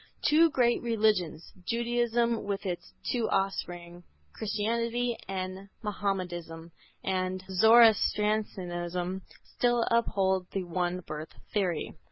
[0.27, 4.01] Two great religions, Judaism with its two offspring
[4.33, 6.71] Christianity and Mahomedanism
[7.03, 11.93] and Zoroastrianism, still uphold the one birth theory.